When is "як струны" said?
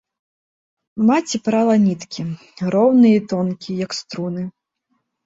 3.85-4.43